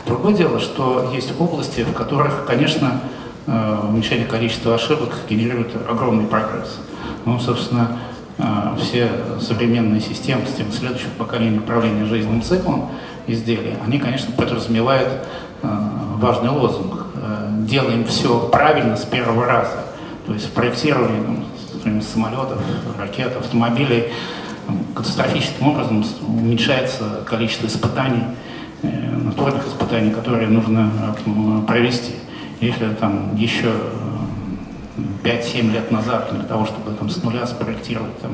[0.07, 3.00] Другое дело, что есть области, в которых, конечно,
[3.89, 6.79] уменьшение количества ошибок генерирует огромный прогресс.
[7.25, 7.99] Ну, собственно,
[8.39, 9.11] а, все
[9.41, 12.91] современные системы, системы следующего поколения управления жизненным циклом
[13.27, 15.09] изделий, они, конечно, подразумевают
[15.63, 17.07] а, важный лозунг.
[17.61, 19.85] Делаем все правильно с первого раза.
[20.27, 21.45] То есть в проектировании
[21.85, 22.59] там, самолетов,
[22.99, 24.07] ракет, автомобилей
[24.95, 28.23] катастрофическим образом уменьшается количество испытаний,
[28.83, 30.91] э, натурных испытаний, которые нужно
[31.67, 32.15] провести.
[32.61, 33.73] Если там еще
[35.25, 38.33] 5-7 лет назад для того, чтобы там, с нуля спроектировать там,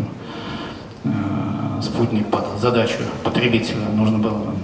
[1.05, 4.57] э, спутник под задачу потребителя, нужно было там,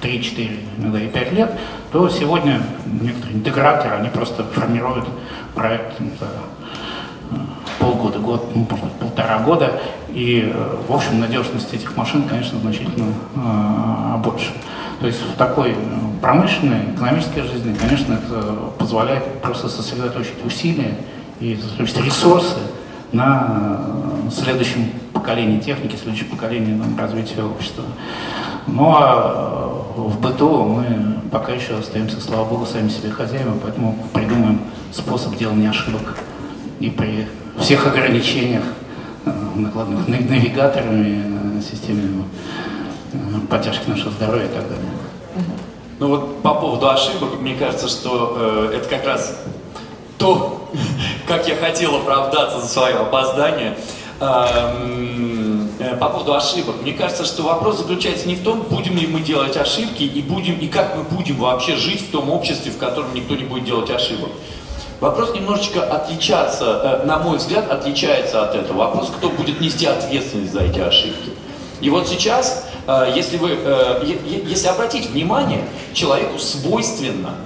[0.00, 1.52] 3-4, иногда и 5 лет,
[1.92, 2.62] то сегодня
[3.00, 5.06] некоторые интеграторы, они просто формируют
[5.54, 6.26] проект за
[7.30, 7.36] э,
[7.78, 12.58] полгода, год, ну, может быть, полтора года, и, э, в общем, надежность этих машин, конечно,
[12.60, 14.52] значительно э, больше.
[15.02, 15.74] То есть в такой
[16.20, 18.40] промышленной, экономической жизни, конечно, это
[18.78, 20.94] позволяет просто сосредоточить усилия
[21.40, 22.58] и ресурсы
[23.10, 27.82] на э, следующем поколении техники, следующем поколении там, развития общества.
[28.68, 33.98] Ну а э, в быту мы пока еще остаемся, слава богу, сами себе хозяевами, поэтому
[34.12, 34.60] придумаем
[34.92, 36.16] способ делания ошибок
[36.78, 37.26] и при
[37.58, 38.62] всех ограничениях,
[39.24, 42.22] э, накладных навигаторами, системами
[43.48, 44.90] поддержки нашего здоровья и так далее.
[45.98, 48.36] Ну вот по поводу ошибок, мне кажется, что
[48.70, 49.36] э, это как раз
[50.18, 50.68] то,
[51.28, 53.76] как я хотел оправдаться за свое опоздание.
[54.22, 56.76] Эм, э, по поводу ошибок.
[56.82, 60.58] Мне кажется, что вопрос заключается не в том, будем ли мы делать ошибки и будем
[60.58, 63.90] и как мы будем вообще жить в том обществе, в котором никто не будет делать
[63.90, 64.28] ошибок.
[65.00, 68.78] Вопрос немножечко отличаться, э, на мой взгляд, отличается от этого.
[68.78, 71.30] Вопрос, кто будет нести ответственность за эти ошибки.
[71.80, 72.68] И вот сейчас,
[73.14, 73.50] если вы,
[74.02, 75.64] если обратить внимание,
[75.94, 77.36] человеку свойственно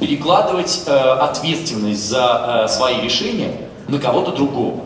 [0.00, 3.56] перекладывать э, ответственность за э, свои решения
[3.88, 4.80] на кого-то другого.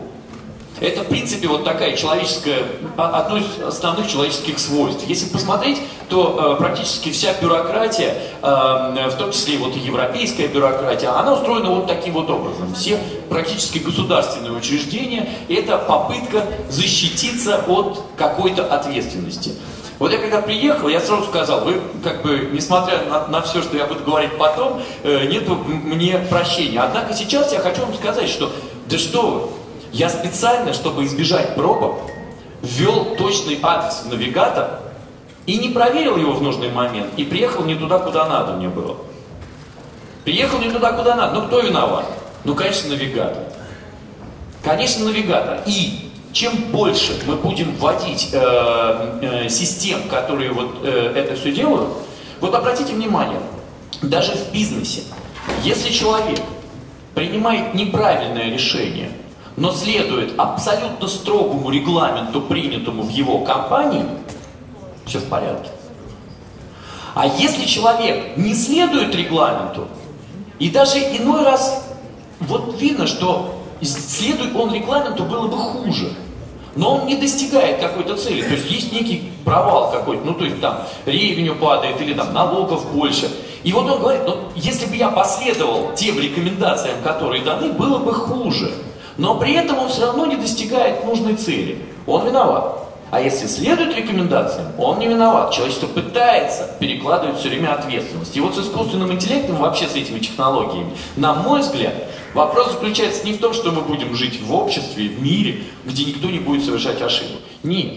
[0.79, 2.59] Это, в принципе, вот такая человеческая,
[2.97, 5.03] одно из основных человеческих свойств.
[5.07, 11.09] Если посмотреть, то э, практически вся бюрократия, э, в том числе и вот европейская бюрократия,
[11.09, 12.73] она устроена вот таким вот образом.
[12.75, 12.97] Все
[13.29, 19.53] практически государственные учреждения– это попытка защититься от какой-то ответственности.
[19.99, 23.75] Вот я когда приехал, я сразу сказал, вы как бы, несмотря на, на все, что
[23.75, 26.79] я буду говорить потом, э, нету мне прощения.
[26.79, 28.49] Однако сейчас я хочу вам сказать, что,
[28.89, 29.53] да что
[29.91, 32.01] я специально, чтобы избежать пробок,
[32.61, 34.81] ввел точный адрес в навигатор
[35.45, 38.97] и не проверил его в нужный момент, и приехал не туда, куда надо мне было.
[40.23, 41.39] Приехал не туда, куда надо.
[41.39, 42.05] Ну кто виноват?
[42.43, 43.43] Ну, конечно, навигатор.
[44.63, 45.61] Конечно, навигатор.
[45.65, 51.89] И чем больше мы будем вводить э, э, систем, которые вот э, это все делают,
[52.39, 53.39] вот обратите внимание,
[54.01, 55.01] даже в бизнесе,
[55.63, 56.39] если человек
[57.15, 59.11] принимает неправильное решение,
[59.59, 64.05] но следует абсолютно строгому регламенту, принятому в его компании,
[65.05, 65.69] все в порядке.
[67.13, 69.87] А если человек не следует регламенту,
[70.59, 71.85] и даже иной раз
[72.39, 76.13] вот видно, что следует он регламенту, было бы хуже.
[76.75, 78.41] Но он не достигает какой-то цели.
[78.41, 80.23] То есть есть некий провал какой-то.
[80.23, 83.29] Ну, то есть там ревеню падает или там налогов больше.
[83.63, 88.13] И вот он говорит, ну, если бы я последовал тем рекомендациям, которые даны, было бы
[88.13, 88.71] хуже.
[89.19, 91.77] Но при этом он все равно не достигает нужной цели.
[92.07, 92.87] Он виноват.
[93.11, 95.51] А если следует рекомендациям, он не виноват.
[95.51, 98.37] Человечество пытается перекладывать все время ответственность.
[98.37, 101.95] И вот с искусственным интеллектом, вообще с этими технологиями, на мой взгляд,
[102.33, 106.29] вопрос заключается не в том, что мы будем жить в обществе, в мире, где никто
[106.29, 107.41] не будет совершать ошибок.
[107.63, 107.95] Нет.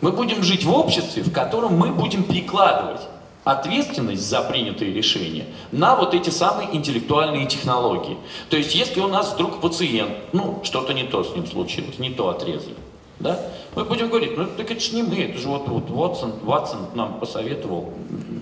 [0.00, 3.02] Мы будем жить в обществе, в котором мы будем перекладывать
[3.48, 8.18] ответственность за принятые решения на вот эти самые интеллектуальные технологии.
[8.50, 12.10] То есть, если у нас вдруг пациент, ну, что-то не то с ним случилось, не
[12.10, 12.76] то отрезали,
[13.18, 13.40] да?
[13.74, 16.80] Мы будем говорить, ну так это же не мы, это же вот, вот Ватсон, Ватсон
[16.94, 17.90] нам посоветовал,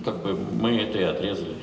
[0.03, 1.55] как бы мы это и отрезали.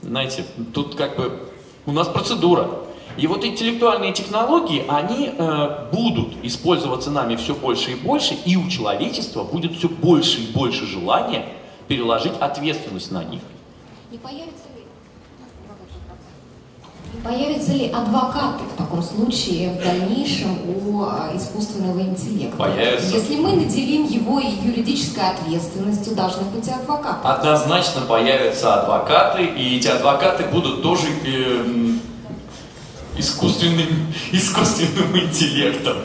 [0.00, 1.38] Знаете, тут как бы
[1.84, 2.70] у нас процедура.
[3.18, 8.68] И вот интеллектуальные технологии, они э, будут использоваться нами все больше и больше, и у
[8.68, 11.44] человечества будет все больше и больше желания
[11.88, 13.40] переложить ответственность на них.
[14.10, 14.68] Не появится
[17.24, 22.56] Появятся ли адвокаты в таком случае в дальнейшем у а, искусственного интеллекта?
[22.56, 23.16] Появятся.
[23.16, 27.26] Если мы наделим его юридической ответственностью, должны быть и адвокаты.
[27.26, 31.94] Однозначно появятся адвокаты, и эти адвокаты будут тоже э,
[33.16, 35.96] искусственным, искусственным интеллектом.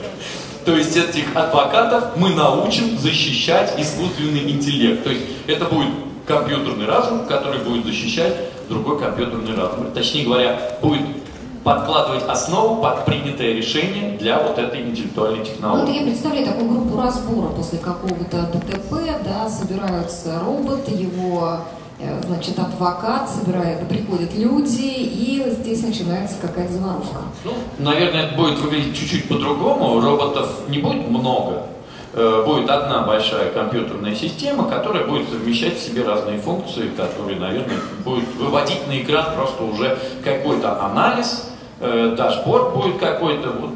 [0.65, 5.03] То есть этих адвокатов мы научим защищать искусственный интеллект.
[5.03, 5.89] То есть это будет
[6.25, 8.33] компьютерный разум, который будет защищать
[8.69, 9.91] другой компьютерный разум.
[9.93, 11.01] Точнее говоря, будет
[11.63, 15.81] подкладывать основу под принятое решение для вот этой интеллектуальной технологии.
[15.81, 18.93] Ну, это я представляю такую группу разбора после какого-то ДТП,
[19.25, 21.59] да, собираются роботы, его
[22.25, 27.17] значит, адвокат, собирает, приходят люди, и здесь начинается какая-то заварушка.
[27.43, 31.63] Ну, наверное, это будет выглядеть чуть-чуть по-другому, роботов не будет много,
[32.15, 37.79] Э, будет одна большая компьютерная система, которая будет совмещать в себе разные функции, которые, наверное,
[38.05, 43.71] будет выводить на экран просто уже какой-то анализ, э, дашборд будет какой-то, вот,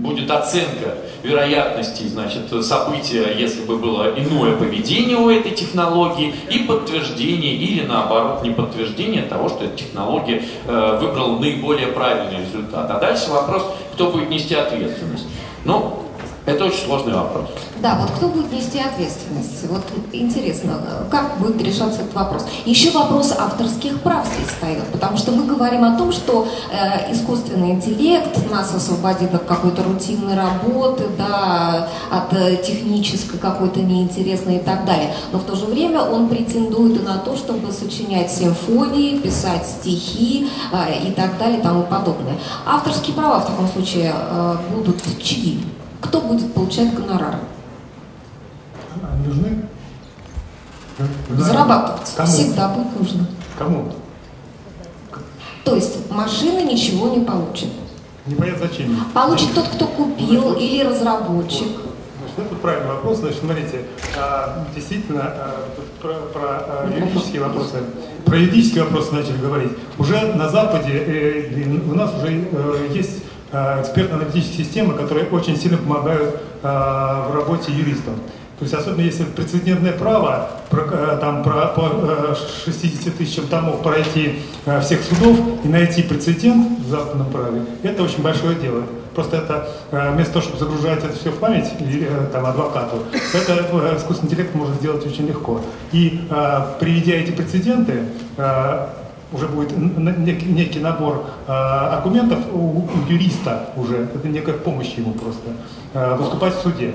[0.00, 7.54] будет оценка вероятности, значит, события, если бы было иное поведение у этой технологии, и подтверждение
[7.54, 12.90] или наоборот не подтверждение того, что эта технология э, выбрала наиболее правильный результат.
[12.90, 15.26] А дальше вопрос, кто будет нести ответственность.
[15.64, 16.07] Ну,
[16.48, 17.50] это очень сложный вопрос.
[17.80, 19.66] Да, вот кто будет нести ответственность?
[19.68, 19.82] Вот
[20.12, 20.80] интересно,
[21.10, 22.46] как будет решаться этот вопрос?
[22.64, 27.72] Еще вопрос авторских прав здесь встает, потому что мы говорим о том, что э, искусственный
[27.72, 34.84] интеллект нас освободит от какой-то рутинной работы, да, от э, технической какой-то неинтересной и так
[34.84, 35.14] далее.
[35.32, 40.48] Но в то же время он претендует и на то, чтобы сочинять симфонии, писать стихи
[40.72, 42.38] э, и так далее и тому подобное.
[42.66, 45.60] Авторские права в таком случае э, будут чьи?
[46.00, 47.38] Кто будет получать гонорары?
[49.02, 49.62] Они нужны?
[51.28, 52.28] Зарабатывать Кому?
[52.28, 53.26] всегда будет нужно.
[53.58, 53.92] Кому?
[55.64, 57.68] То есть машина ничего не получит.
[58.26, 59.04] Непонятно зачем.
[59.14, 61.68] Получит тот, кто купил или разработчик.
[62.18, 63.18] Значит, это правильный вопрос.
[63.18, 63.84] Значит, смотрите,
[64.16, 65.68] а, действительно, а,
[66.00, 67.82] про, про а, юридические вопросы,
[68.24, 69.72] про юридические вопросы начали говорить.
[69.98, 76.36] Уже на Западе э, у нас уже э, есть экспертно-аналитические системы, которые очень сильно помогают
[76.62, 78.14] э, в работе юристам.
[78.58, 82.34] То есть особенно если прецедентное право, про, э, там про, по
[82.64, 84.40] 60 тысячам томов пройти
[84.82, 88.82] всех судов и найти прецедент в западном праве, это очень большое дело.
[89.14, 89.68] Просто это
[90.12, 91.72] вместо того, чтобы загружать это все в память
[92.32, 93.02] там, адвокату,
[93.34, 95.60] это искусственный интеллект может сделать очень легко.
[95.90, 96.20] И
[96.78, 98.04] приведя эти прецеденты,
[99.32, 105.50] уже будет некий, набор э, аргументов у, у юриста уже, это некая помощь ему просто,
[105.94, 106.94] э, выступать в суде.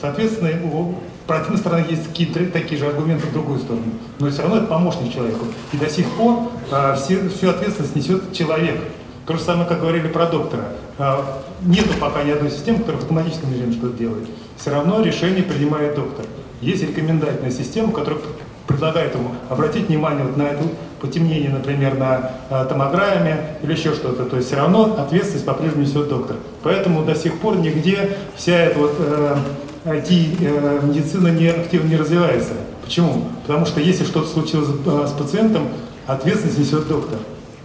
[0.00, 0.94] Соответственно, у
[1.26, 3.84] противной стороны есть какие-то такие же аргументы в другую сторону.
[4.18, 5.46] Но все равно это помощник человеку.
[5.72, 8.80] И до сих пор э, все, всю ответственность несет человек.
[9.26, 10.64] То же самое, как говорили про доктора.
[10.98, 11.16] Э,
[11.62, 14.28] нету пока ни одной системы, которая в автоматическом режиме что-то делает.
[14.56, 16.26] Все равно решение принимает доктор.
[16.60, 18.20] Есть рекомендательная система, которая
[18.66, 20.62] предлагает ему обратить внимание вот на это
[21.00, 24.24] потемнение, например, на э, томограмме или еще что-то.
[24.24, 26.36] То есть все равно ответственность по-прежнему несет доктор.
[26.62, 29.36] Поэтому до сих пор нигде вся эта вот э,
[29.84, 32.54] IT-медицина не активно не развивается.
[32.84, 33.24] Почему?
[33.46, 35.68] Потому что если что-то случилось э, с пациентом,
[36.06, 37.18] ответственность несет доктор.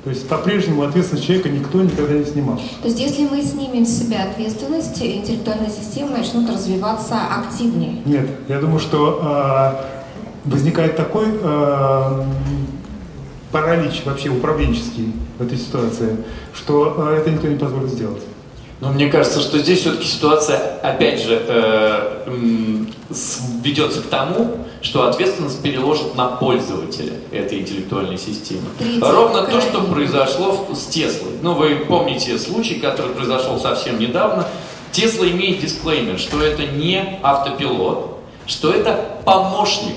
[0.03, 2.59] То есть по-прежнему ответственность человека никто никогда не снимал.
[2.81, 8.01] То есть если мы снимем с себя ответственность, интеллектуальные системы начнут развиваться активнее?
[8.05, 9.90] Нет, я думаю, что э,
[10.45, 12.23] возникает такой э,
[13.51, 16.17] паралич вообще управленческий в этой ситуации,
[16.53, 18.23] что э, это никто не позволит сделать.
[18.79, 22.85] Но мне кажется, что здесь все-таки ситуация, опять же, э,
[23.63, 28.63] ведется к тому, что ответственность переложит на пользователя этой интеллектуальной системы.
[28.79, 31.33] Третий Ровно то, что произошло с Теслой.
[31.43, 34.47] Ну, вы помните случай, который произошел совсем недавно.
[34.91, 38.17] Тесла имеет дисклеймер, что это не автопилот,
[38.47, 39.95] что это помощник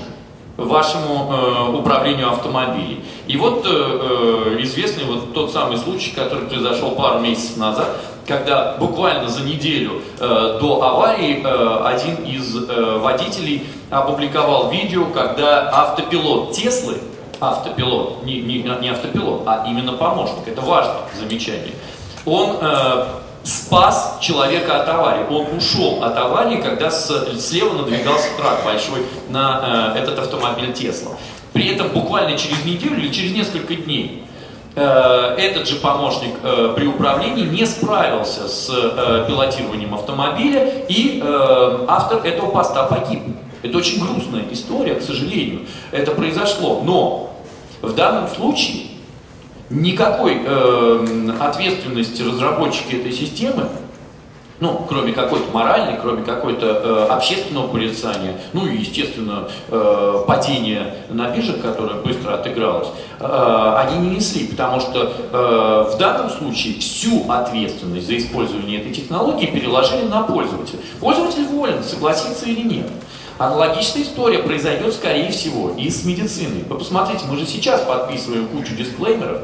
[0.57, 3.03] вашему э, управлению автомобилем.
[3.27, 8.75] И вот э, э, известный вот тот самый случай, который произошел пару месяцев назад, когда
[8.79, 16.53] буквально за неделю э, до аварии э, один из э, водителей опубликовал видео, когда автопилот
[16.53, 16.97] Теслы,
[17.39, 21.73] автопилот, не, не, не автопилот, а именно помощник, это важное замечание,
[22.25, 23.05] он э,
[23.45, 25.25] спас человека от аварии.
[25.29, 31.11] Он ушел от аварии, когда с, слева надвигался трак большой на э, этот автомобиль Тесла.
[31.53, 34.25] При этом буквально через неделю или через несколько дней
[34.75, 41.23] э, этот же помощник э, при управлении не справился с э, пилотированием автомобиля, и
[41.87, 43.21] автор этого поста погиб.
[43.63, 45.61] Это очень грустная история, к сожалению.
[45.91, 46.81] Это произошло.
[46.83, 47.31] Но
[47.81, 48.87] в данном случае
[49.69, 53.67] никакой э, ответственности разработчики этой системы,
[54.59, 61.29] ну, кроме какой-то моральной, кроме какой-то э, общественного порицания, ну и, естественно, э, падения на
[61.29, 62.87] бирже, которое быстро отыгралось,
[63.19, 68.93] э, они не несли, потому что э, в данном случае всю ответственность за использование этой
[68.93, 70.79] технологии переложили на пользователя.
[71.01, 72.87] Пользователь волен, согласиться или нет.
[73.37, 76.63] Аналогичная история произойдет, скорее всего, и с медициной.
[76.69, 79.41] Вы посмотрите, мы же сейчас подписываем кучу дисклеймеров,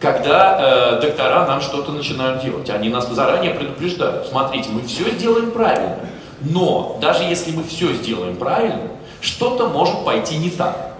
[0.00, 2.68] когда э, доктора нам что-то начинают делать.
[2.70, 4.26] Они нас заранее предупреждают.
[4.26, 5.96] Смотрите, мы все сделаем правильно.
[6.42, 8.90] Но даже если мы все сделаем правильно,
[9.20, 10.96] что-то может пойти не так.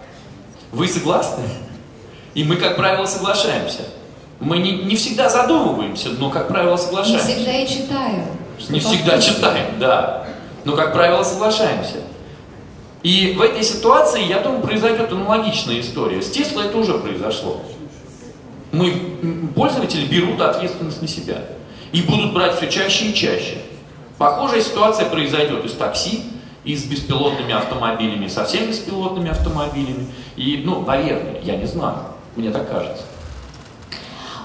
[0.73, 1.45] Вы согласны?
[2.35, 3.83] И мы, как правило, соглашаемся.
[4.41, 7.27] Мы не, не всегда задумываемся, но, как правило, Не соглашаемся.
[7.27, 8.25] всегда и читаем.
[8.69, 10.27] Не всегда читаем, да.
[10.65, 11.99] Но, как правило, соглашаемся.
[13.03, 16.21] И в этой ситуации, я думаю, произойдет аналогичная история.
[16.21, 17.61] С Tesla это уже произошло.
[18.73, 21.43] Мы, пользователи берут ответственность на себя.
[21.93, 23.59] И будут брать все чаще и чаще.
[24.19, 26.25] Похожая ситуация произойдет и с такси,
[26.65, 30.09] и с беспилотными автомобилями, со всеми беспилотными автомобилями.
[30.37, 31.99] И, ну, наверное, я не знаю.
[32.35, 33.05] Мне так кажется.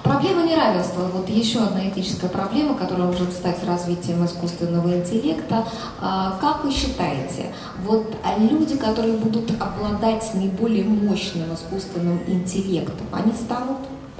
[0.03, 1.01] Проблема неравенства.
[1.13, 5.65] Вот еще одна этическая проблема, которая может стать развитием искусственного интеллекта.
[5.99, 7.53] А, Как вы считаете,
[7.83, 13.77] вот люди, которые будут обладать наиболее мощным искусственным интеллектом, они станут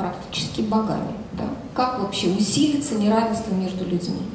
[0.09, 1.13] практически богами?
[1.33, 1.45] Да?
[1.73, 4.29] Как вообще усилится неравенство между людьми?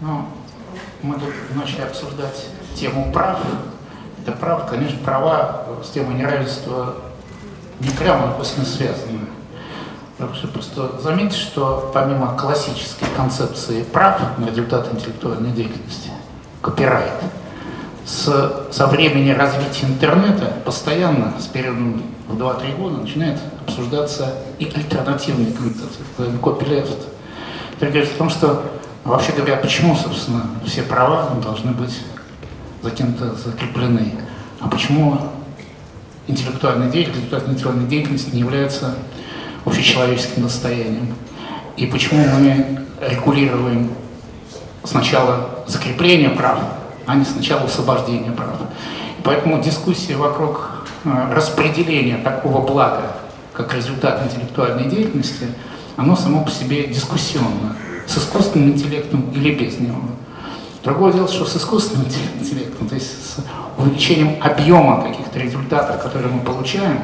[0.00, 0.26] Ну,
[1.02, 3.40] мы тут начали обсуждать тему прав.
[4.20, 6.96] Это правда, конечно, права с темой неравенства
[7.80, 9.20] не прямо написано связаны.
[10.52, 16.10] Просто заметьте, что помимо классической концепции прав на результат интеллектуальной деятельности,
[16.60, 17.12] копирайт,
[18.04, 25.52] с, со времени развития интернета постоянно, с периодом в 2-3 года, начинает обсуждаться и альтернативные
[25.52, 27.08] концепции, это копилефт.
[27.76, 28.62] Это говорит о том, что,
[29.04, 32.00] вообще говоря, почему, собственно, все права должны быть
[32.82, 34.14] за кем-то закреплены,
[34.60, 35.18] а почему
[36.26, 38.96] интеллектуальная деятельность, результат интеллектуальной деятельности не является
[39.64, 41.14] общечеловеческим достоянием.
[41.76, 43.92] И почему мы регулируем
[44.84, 46.58] сначала закрепление прав,
[47.06, 48.56] а не сначала освобождение прав.
[49.24, 53.12] Поэтому дискуссия вокруг э, распределения такого блага,
[53.52, 55.46] как результат интеллектуальной деятельности,
[55.96, 57.76] оно само по себе дискуссионно,
[58.06, 60.00] с искусственным интеллектом или без него.
[60.82, 62.06] Другое дело, что с искусственным
[62.40, 63.36] интеллектом, то есть с
[63.78, 66.98] увеличением объема каких-то результатов, которые мы получаем,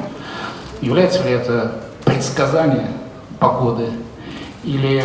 [0.80, 1.72] является ли это
[2.04, 2.88] предсказание
[3.38, 3.90] погоды
[4.64, 5.04] или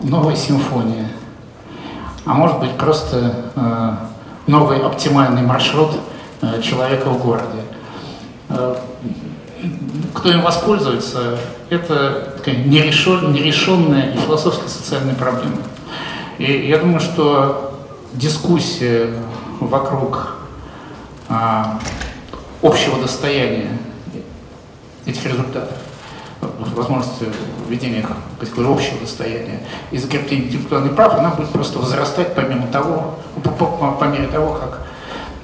[0.00, 1.08] новая симфония,
[2.24, 3.92] а может быть просто э,
[4.52, 5.92] новый оптимальный маршрут
[6.42, 7.62] э, человека в городе.
[8.50, 8.76] Э,
[10.14, 11.38] кто им воспользуется,
[11.70, 15.56] это такая нерешен- нерешенная и философско-социальная проблема.
[16.36, 17.78] И я думаю, что
[18.12, 19.14] дискуссия
[19.58, 20.36] вокруг
[21.28, 21.78] а,
[22.62, 23.78] общего достояния
[25.06, 25.78] этих результатов,
[26.74, 27.26] возможности
[27.68, 33.14] введения их в общего достояния и закрепления интеллектуальных прав, она будет просто возрастать помимо того,
[33.42, 34.82] по, по, по мере того, как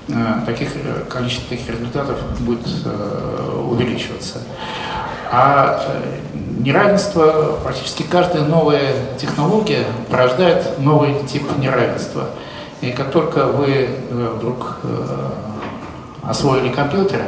[0.09, 4.43] э, таких, э, количество таких результатов будет э, увеличиваться.
[5.31, 6.21] А э,
[6.61, 12.31] неравенство, практически каждая новая технология порождает новый тип неравенства.
[12.81, 14.79] И как только вы э, вдруг
[16.23, 17.25] освоили компьютеры,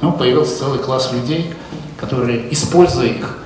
[0.00, 1.54] ну, появился целый класс людей,
[2.04, 3.38] которые, используя их,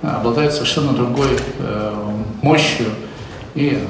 [0.00, 1.94] обладают совершенно другой э,
[2.40, 2.86] мощью
[3.54, 3.86] и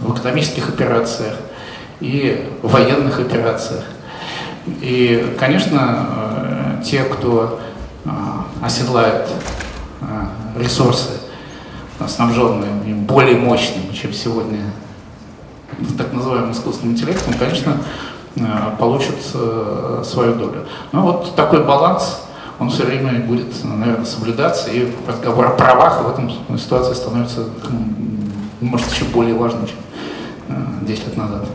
[0.00, 1.34] в экономических операциях,
[2.00, 3.84] и в военных операциях.
[4.66, 7.60] И, конечно, э, те, кто
[8.04, 8.08] э,
[8.62, 9.28] оседлает
[10.56, 11.10] ресурсы,
[12.06, 14.60] снабженные более мощным, чем сегодня
[15.96, 17.76] так называемым искусственным интеллектом, конечно,
[18.78, 19.16] получат
[20.04, 20.66] свою долю.
[20.90, 22.22] Но вот такой баланс,
[22.62, 27.46] он все время будет, наверное, соблюдаться, и разговор о правах в этом ситуации становится,
[28.60, 29.76] может, еще более важным, чем
[30.82, 31.46] 10 лет назад.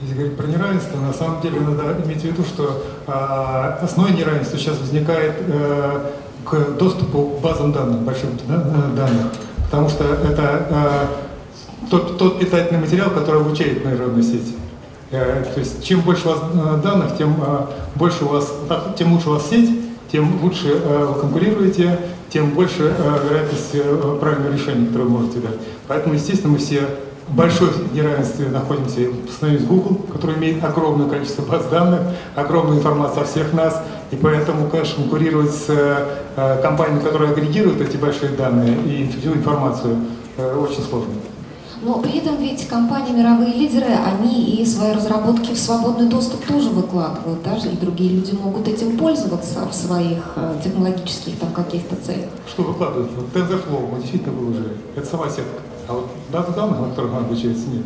[0.00, 4.58] Если говорить про неравенство, на самом деле надо иметь в виду, что э, основное неравенство
[4.58, 6.00] сейчас возникает э,
[6.44, 9.26] к доступу к базам данных, большим да, данных,
[9.70, 11.06] потому что это э,
[11.90, 14.56] тот, тот питательный материал, который обучает нейронные сети.
[15.10, 18.52] Э, то есть чем больше у вас э, данных, тем э, больше у вас,
[18.98, 21.98] тем лучше у вас сеть, тем лучше вы конкурируете,
[22.30, 22.94] тем больше
[23.28, 23.72] вероятность
[24.20, 25.58] правильного решения, которое вы можете дать.
[25.88, 26.82] Поэтому, естественно, мы все
[27.28, 29.00] в большой неравенстве находимся
[29.40, 32.00] по Google, который имеет огромное количество баз данных,
[32.34, 36.06] огромную информацию о всех нас, и поэтому, конечно, конкурировать с
[36.62, 39.96] компаниями, которые агрегируют эти большие данные и всю информацию,
[40.36, 41.12] очень сложно.
[41.84, 46.70] Но при этом ведь компании мировые лидеры, они и свои разработки в свободный доступ тоже
[46.70, 52.30] выкладывают, даже и другие люди могут этим пользоваться в своих э, технологических там каких-то целях.
[52.48, 53.10] Что выкладывают?
[53.34, 54.76] TensorFlow мы действительно выложили.
[54.96, 55.60] Это сама сетка.
[55.86, 57.84] А вот база данных, на которых она обучается, нет.